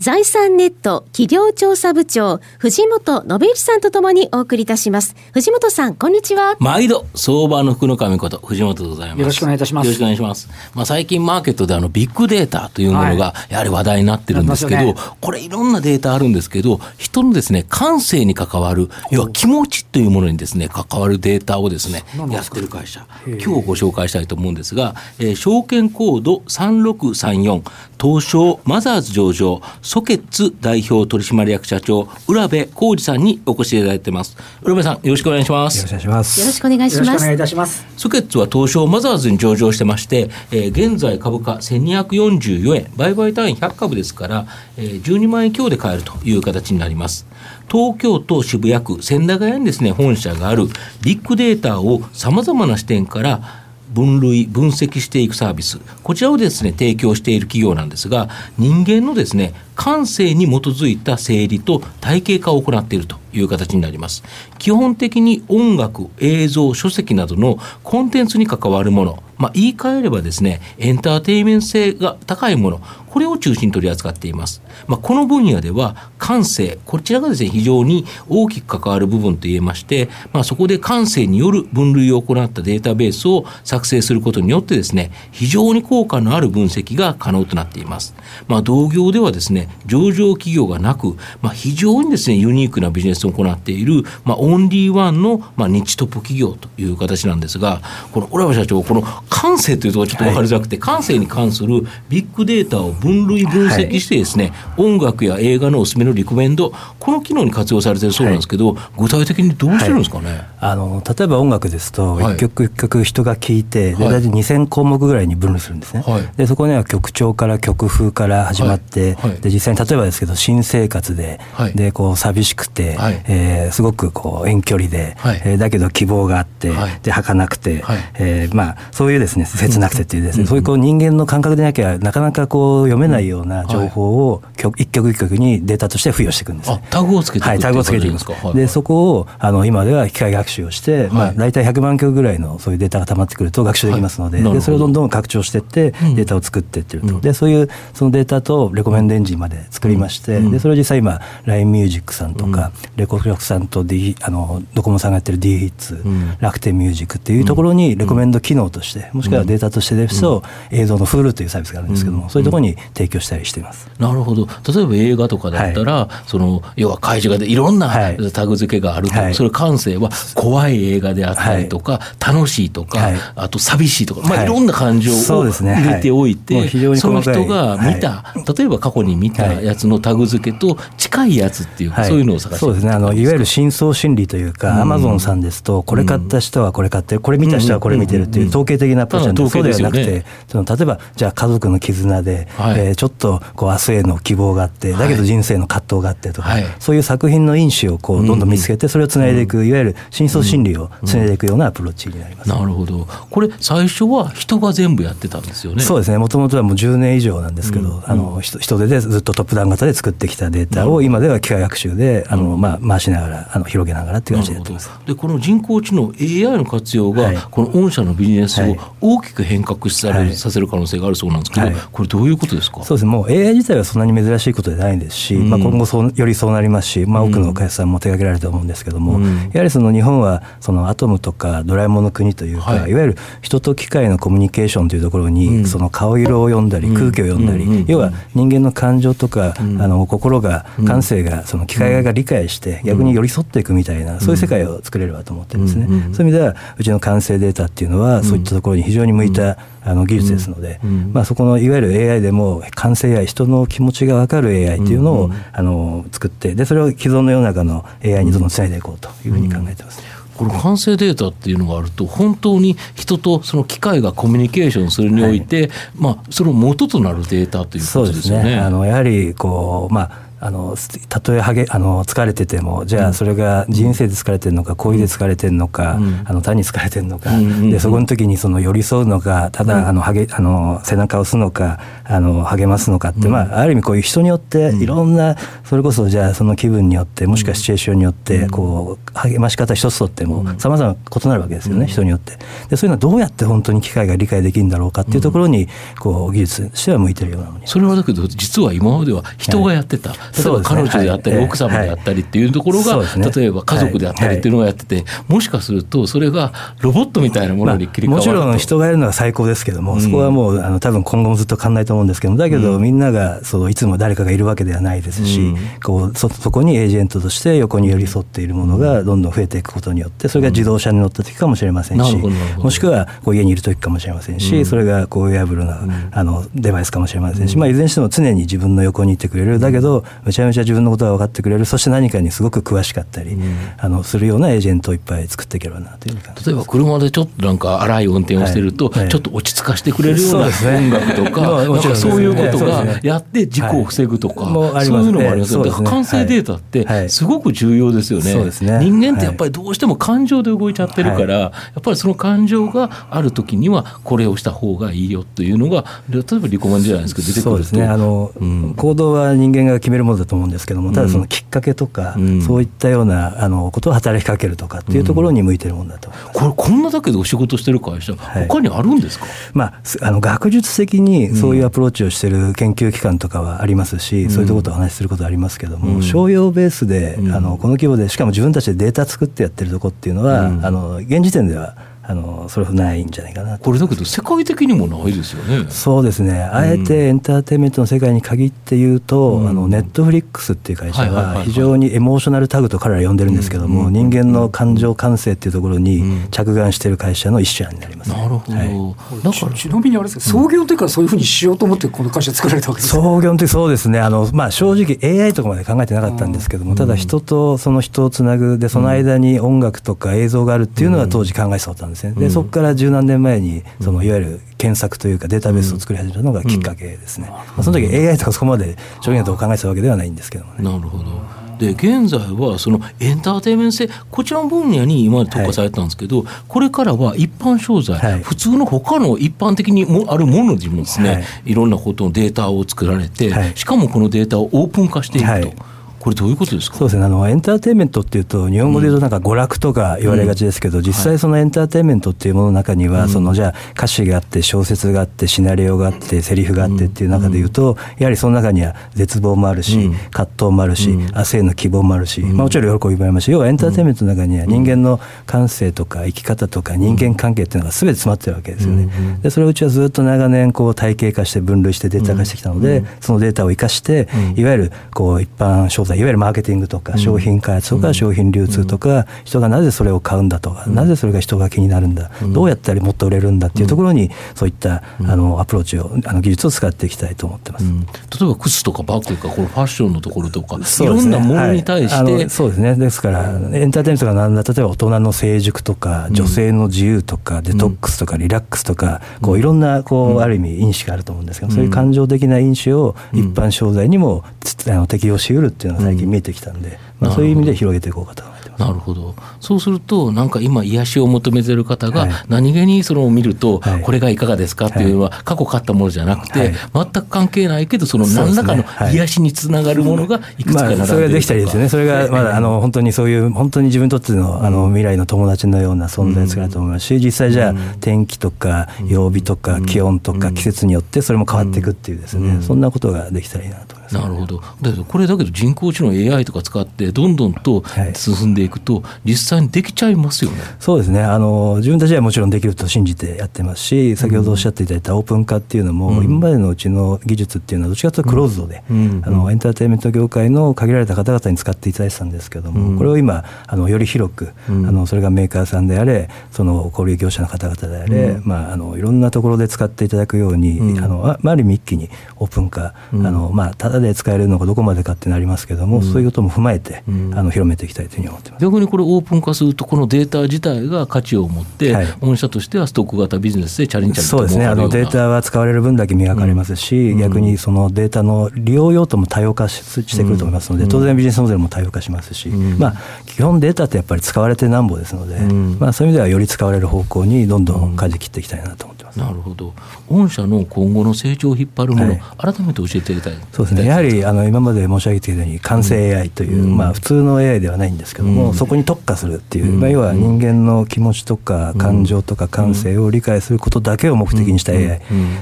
[0.00, 5.16] 財産ネット企業調査部長、藤本信之さんとともにお送りいたします。
[5.32, 6.56] 藤本さん、こんにちは。
[6.60, 9.18] 毎度、相場の福の神こと、藤本でございます。
[9.18, 9.86] よろしくお願いいたします。
[9.86, 10.48] よろしくお願いします。
[10.72, 27.62] まあ、最近マーケットであの、ビッグデータというものが、やはり話題になってるんですけど、はいね、これいろんなデータあるんですけど、人のですね、感性に関わる、要は気持ちというものにですね、関わるデータをですね、やってる会社、今日ご紹介したいと思うんですが、えー、証券コード3634、
[28.00, 34.36] 東証マザーズ上場、ソケッツ代表取締役社長、浦部浩二さんにお越しいただいてます。
[34.62, 35.78] 浦部さん、よろしくお願いします。
[35.78, 36.40] よろしくお願いします。
[36.40, 37.06] よろしくお願いします。
[37.08, 37.86] よろしくお願いいたします。
[37.96, 44.46] ソケッツは東証マザーズに上場してまして、えー、現在株価1244円、売買単位100株ですから、
[44.76, 47.26] えー、12万円強で買えるという形になります。
[47.68, 50.68] 東京都渋谷区千駄ヶ谷にですね、本社がある
[51.02, 64.22] ビッグデータをさまざまな視点から分類、分析していくサービス、こちらをですね、提供している企業なんですが、人間のですね、感性に基づいた整理と体系化を行っているという形になります。
[64.58, 74.62] 基本的に音楽、映像、書籍などのコンテンツに関わるもの、まあ、言い換えればですね、エンターテイメント性が高いもの、これを中心に取り扱っています。
[74.86, 88.14] まあ、この分野では、感性、こちらがですね、非常に大きく関わる部分と言えまして、まあ、そこで感性による分類を行ったデータベースを作成することによってですね、非常に効果のある分析が可能となっています。
[88.46, 97.80] まあ、同業ではですね、上場企業がなく、まあ、非常にですね、ユニークなビジネスを行っている、まあ、オンリーワンの、まあ、日トップ企業という形なんですが、
[98.12, 110.42] この、浦部社長、この感性というところちょっと分かりづらくて、はい、感性に関するビッグデータを分類分析してですね、はい、音楽や映画のおすすめのリコメンド、この機能に活用されてるそうなんですけど、はい、具体的にどうしてるんですかね？
[110.60, 116.04] あの例えば音楽ですと、一曲一曲人が聴いて、で大体2000項目ぐらいに分類するんですね。
[116.36, 121.40] でそこには曲調から曲風から始まって、で実際に例えばですけど、新生活で、
[121.74, 126.72] でこう寂しくて、はい、えー、すごくこう遠距離で、はい、えー、だけど希望があって、
[127.02, 134.42] で儚くて、はい、えー、まあ、そういうですね切なくてっていうですね、そういうこう人間の感覚でなきゃなかなかこう読めないような情報を
[134.76, 138.52] 一曲一曲にデータとして付与していくんです、ね、タグをつけてはい、タグをつけていくんですか？
[138.52, 156.04] で、そこをあの今では機械学習をして、まあ、大体100万曲ぐらいのそういうデータが溜まってくると学習できますので,、でそれをどんどん拡張していってデータを作っていってると、でそういうそのデータとレコメンドエンジンまで作りまして、でそれを実際今 LINE ミュージックさんとか、レコ曲さんと、D、あのドコモさんがやってる D ヒッツ、
[156.40, 163.88] 楽天ミュージックっていうところにレコメンド機能としてもしくはデータとしてですと、映像のフルというサービスがあるんですけども、そういうところに提供したりしています。
[163.98, 164.46] なるほど。
[164.46, 167.90] 例えば映画とかだったら、はい、その要は開示がでいろんな
[168.32, 172.00] タグ付けがあると、はい、それ感性は怖い映画であったりとか、は
[172.32, 182.92] い、楽しいとか、あと寂しいとか、まあ、いろんな感情を入れておいて、その人が見た、例えば過去に見たやつのタグ付けと近いやつっていう、そういうのを探してそうですね。
[182.92, 203.06] あのいわゆる深層心理というか、アマゾンさんですとこれ買った人はこれ買ってこれ見た人はこれ見てるっていう統計的なプロジェクトそうではなくて、その例えばじゃあ家族の絆で、はえちょっとこう明日への希望があってだけど人生の葛藤があってとか、そういう作品の因子をこうどんどん見つけてそれをつないでいく、いわゆる深層心理をつないでいくようなアプローチになります、なるほど。
[203.30, 205.82] これ最初は人が全部やってたんですよね。
[205.82, 206.18] そうですね。
[206.18, 214.90] もともとはもう10年以上なんですけど、あの人手でずっとトップダウン型で作ってきたデータを今では機械学習であの、まあ、回しながらあの広げながらっていう感じでやってます。
[215.06, 222.82] でこの人工知能 AI の活用が、この御社のビジネスを大きく変革され、させる可能性があるそうなんですけど、これどういうことですか？
[222.84, 223.10] そうですね。
[223.10, 229.20] もう AI 自体はそんなに珍しいことでないですし、まあ、今後そうよりそうなりますし、まあ、多くの会社さんも手掛けられると思うんですけども、
[229.52, 245.86] やはりその日本はそのアトムとかドラえもんの国というか、い、わゆる人と機械のコミュニケーションというところに、その顔色を読んだり空気を読んだり、要は人間の感情とか、あの心が感性がその機械が理解して逆に寄り添っていくみたいな、そういう世界を作れればと思ってるんですね。
[246.14, 250.80] そういう意味ではうちの感性データっていうのはそういったところに非常に向いた、あの技術ですので、
[251.12, 260.02] まあ、そこのいわゆる AI でも感性 AI 人の気持ちが分かる AI っていうのを、あの作ってでそれを既存の世の中の AI にどんどんつないでいこうというふうに考えてます。
[260.38, 268.50] この完成データっていうのがあると本当に人とその機械がコミュニケーションするにおいて、はい、まあ、その元となるデータということですよね。
[268.50, 268.58] ね。
[268.60, 270.76] あのやはりこう、まああの
[271.08, 292.38] たとえはげあの疲れててもじゃあそれが人生で疲れてるのか恋で疲れてるのか、うん、あの単に疲れてるのか、うん、でそこの時にその寄り添うのかただ、あのはげあの背中を押すのかあの励ますのかって、まあ、ある意味こういう人によっていろんなそれこそじゃあその気分によってもしくはシチュエーションによってこう励まし方一つとってもさまざま異なるわけですよね、人によって。
[292.68, 295.68] でそういうのはどうやって本当に機械が理解できるんだろうかっていうところに
[295.98, 322.16] こう技術としては向いてるようなものそれはだけど実は今までは人がやってた、はい、例えば彼女であったり、奥様であったりっていうところが、例えば家族であったりっていうのをやってて、もしかするとそれがロボットみたいなものに切り替わる、まあ、もちろん人がやるのは最高ですけども、そこはもうあの多分今後もずっと変わらないと思うんですけどだけどみんながそういつも誰かがいるわけではないですし、こうそそこにエージェントとして横に寄り添っているものがどんどん増えていくことによってそれが自動車に乗った時かもしれませんし、
[322.56, 325.80] もしくはこう家にいる時かもしれませんし、それがこうウェアブルな、
[326.12, 329.58] あのデバイスかもしれませんし、まあ、いずれにしても常に自分の横にいてくれる。
[329.58, 331.64] だけどめちゃめちゃ自分のことが分かってくれる。
[331.64, 333.36] そして何かにすごく詳しかったり、
[333.78, 336.16] あのするようなエージェントをいっぱい作っていければなという
[336.46, 344.44] 例えば車でちょっとなんか荒い運転をしてると、ちょっと落ち着かせてくれるような音楽とか、もちろんそういうことがやって事故を防ぐとか、
[344.84, 345.70] そういうのもありますよね。
[345.70, 348.34] 完成データってすごく重要ですよね。
[348.80, 357.50] 人間ってやっぱりどうしても感情で動いちゃってるから、やっぱりその感情がある時にはこれをした方がいいよというのが例えばリコマンじゃないですか出てくると。
[357.50, 357.84] そうですね。
[357.86, 381.76] あの、うん、行動は人間が決めるものだと思うんですけどもただそのきっかけとか、うん、そういったようなあのことを働きかけるとかっていうところに向いてるものだと、これこんなだけでお仕事してる会社、はい、他にあるんですか、まあ、あの学術的にそういうアプローチをしてる研究機関とかはありますし、うん、そういうことをお話しすることはありますけども、商用ベースで、あのこの規模でしかも自分たちでデータ作ってやってるとこっていうのは、あの現時点では
[382.10, 385.66] あのそれほどないんじゃないかなこれだけど世界的にもないですよね。
[385.68, 386.40] そうですね。
[386.40, 403.02] あえてエンターテインメントの世界に限って言うと、うん、あのネットフリックスっていう会社は非常にエモーショナルタグと彼ら呼んでるんですけども、人間の感情感性っていうところに着眼している会社の一社になります、ね、なるほど、はい、だからちなみにあれです創業というかそういうふうにしようと思ってこの会社作られたわけですか？
[403.02, 404.00] 創業ってそうですね。
[404.00, 412.12] あの、まあ、正直 AI とかまで考えてなかったんですけども、ただ人とその人をつなぐでその間に音楽とか映像があるっていうのは当時考えてたんですね。
[412.12, 420.64] でそこから十何年前にそのいわゆる検索というかデータベースを作り始めたのがきっかけですね、まあ、その時 AI とかそこまで商品だと考えてたわけではないんですけどもね。
[420.64, 421.38] なるほど。
[421.58, 435.67] で現在はそのエンターテインメント性こちらの分野に今まで特化されてたんですけど、はい、これからは一般商材、はい、普通の他の一般的にもあるものにもですね、はい、いろんなことのデータを作られて、しかもこのデータをオープン化していくと。
[436.00, 436.76] これどういうことですか？
[436.76, 437.04] そうですね。
[437.04, 458.88] あのエンターテインメントっていうと日本語で言うとなんか娯楽とか言われがちですけど、うん、実際そのエンターテインメントっていうものの中には、そのじゃあ歌詞があって小説があってシナリオがあってセリフがあってっていう中で言うと、やはりその中には絶望もあるし、葛藤もあるし、明日への希望もあるし、まあ、もちろん喜びもありますし要はエンターテインメントの中には人間の感性とか生き方とか人間関係っていうのが全て詰まってるわけですよね。
[459.22, 482.74] でそれをうちはずっと長年こう体系化して分類してデータ化してきたので、そのデータを生かして、いわゆるこう一般商材いわゆるマーケティングとか商品開発とか商品流通とか人がなぜそれを買うんだとかなぜそれが人が気になるんだどうやったらもっと売れるんだっていうところにそういったあのアプローチをあの技術を使っていきたいと思ってます、例えば靴とかバッグとかこのファッションのところとかいろんなものに対して、そうですね。
[482.76, 494.24] ですからエンターテインメントがなんだ例えば大人の成熟とか女性の自由とかデトックスとかリラックスとかこういろんなこうある意味因子があると思うんですけどそういう感情的な因子を一般商材にも
[494.66, 498.22] あの適用しうるっていうのが最近見えてきたんで、まあ、そういう意味で広げていこうかと
[498.58, 499.14] なるほど。
[499.40, 511.68] そうするとなんか今癒しを求めてる方が何気にそのを見るとこれがいかがですかっていうのは過去買ったものじゃなくて全く関係ないけどその何らかの癒しにつながるものがいくつか並んでる、まあ、それができたりですよね。
[511.68, 522.42] それがまだあの本当にそういう本当に自分にとってのあの未来の友達のような存在を作ると思いますし実際じゃあ天気とか曜日とか気温とか季節によってそれも変わっていくっていうですね。
[522.42, 524.40] そんなことができたらいいなとなるほど。
[524.60, 527.62] だけどこれだけど人工知能 AI とか使ってどんどんと
[527.94, 531.02] 進んでいくと、実際にできちゃいますよね、そうですね。
[531.02, 558.42] あの自分たちはもちろんできると信じてやってますし先ほどおっしゃっていただいたオープン化っていうのも、うん、今までのうちの技術っていうのはどっちかというとクローズドで、うん、あのエンターテインメント業界の限られた方々に使っていただいてたんですけども、うん、これを今あのより広く、あのそれがメーカーさんであれその小売業者の方々であれ、まあ、あのいろんなところで使っていただくように、あのある意味一気にオープン化、あのまあ、ただタで使えるのがどこまでかってなりますけども、うん、そういうことも踏まえて、うん、あの広めていきたいというふうに思ってます。
[558.42, 564.46] 逆にこれ、オープン化すると、このデータ自体が価値を持って、はい、御社としてはストック型ビジネスでチャレンジそうですね。
[564.46, 572.74] あの、データは使われる分だけ磨かれますし、うん、逆にそのデータの利用用途も多様化してくると思いますので、当然ビジネスモデルも多様化しますし、まあ、
[573.06, 575.18] 基本データってやっぱり使われてなんぼですので、
[575.58, 578.98] まあ、そういう意味ではより使われる方向にどんどん舵切っていきたいなと思ってます。
[578.98, 579.54] なるほど。
[579.88, 582.00] 御社の今後の成長を引っ張るもの、はい、
[582.34, 583.66] 改めて教えていただきたいそうですね。
[583.66, 594.80] やはりあの今まで申し上げていたように完成 AI という、うん、まあ、普通の AI ではないんですけども、うん、そこに特化するっていう、まあ、要は人間の気持ちとか感情とか感性を理解することだけを目的にした AI、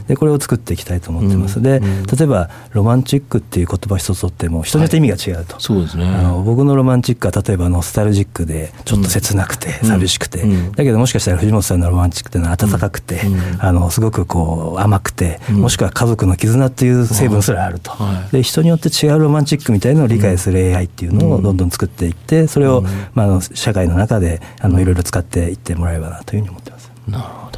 [0.08, 6.06] でこれを作っていきたいと思ってます、で例えばロマンチックっていう言葉一つとっても人によって意味が違うと、はい、そうですね。
[6.06, 13.20] あの僕のロマンチックは例えばノスタルジックでちょっと切なくて寂しくて、だけどもしかしたら藤本さんのロマンチックっていうのは温かくて、
[13.66, 22.82] あのすごくこう甘くて、もしくは家族の絆っていう成分すらあると、はい、で人によって違うロマンチックみたいなのを理解する AI っていうのをどんどん作っていってそれを、
[23.14, 26.92] まあ、あの社会の中であのいろいろ使っていってもらえればなというふうに思ってます。
[27.08, 27.56] なるほど。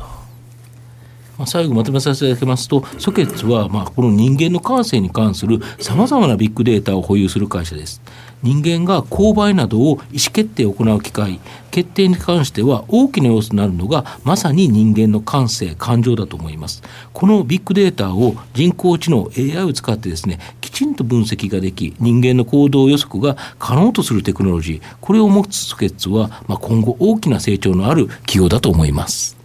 [1.38, 8.02] まあ、最後まとめさせていただきますと、ソケッツはまあこの人間の感性に関するさまざまなビッグデータを保有する会社です。
[8.42, 10.00] 人間が購買などを意思
[10.32, 11.40] 決定を行う機会
[11.70, 16.82] 決定に関しては大きな要素になるのがまさに人間の感性感情だと思います。
[17.12, 29.36] このビッグデータを人工知能 AI を使ってですねきちんと分析ができ人間の行動予測が可能とするテクノロジーこれを持つソケッツは、まあ、今後大きな成長のある企業だと思います。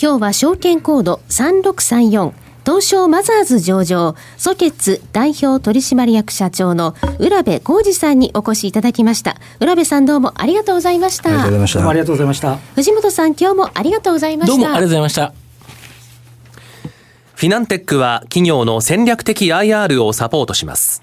[0.00, 2.32] 今日は証券コード3634
[2.64, 9.36] 東証マザーズ上場、ソケッツ代表取締役社長の浦部浩二さんにお越しいただきました。
[9.58, 11.28] 浦部さんどうもありがとうございました。
[11.28, 11.78] ありがとうございました。
[11.78, 12.56] どうもありがとうございました。
[12.74, 14.56] 藤本さん今日もありがとうございました。
[14.56, 15.32] どうもありがとうございました。
[17.34, 21.02] フィナンテックは企業の戦略的 IR をサポートします。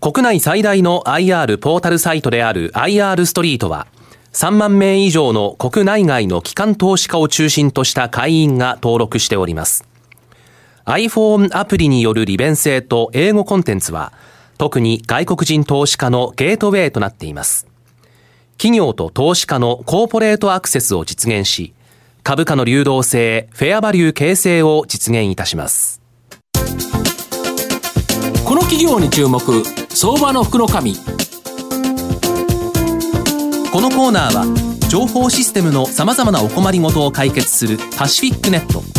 [0.00, 3.88] 国内最大の IR ポータルサイトである IR ストリートは、
[4.32, 9.84] 3万名以上の国内外の機関投資家を中心とした会員が登録しております。
[10.86, 14.12] iPhone アプリによる利便性と英語コンテンツは、
[14.56, 17.66] 特に外国人投資家のゲートウェイとなっています。
[18.56, 21.74] 企業と投資家のコーポレートアクセスを実現し、
[22.22, 26.00] 株価の流動性、フェアバリュー形成を実現いたします。
[28.44, 29.40] この企業に注目、
[29.90, 30.94] 相場の福の神。
[30.94, 31.00] こ
[33.80, 34.46] のコーナーは、
[34.88, 38.95] 情報システムの様々なお困りごとを解決するパシフィックネット。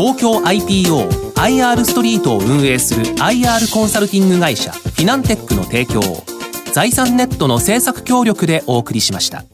[0.00, 6.24] 東京 IPO IR ストリートを運営する IR コンサルティング会社フィナンテックの提供を
[6.72, 9.44] 財産ネットの政策協力でお送りしました。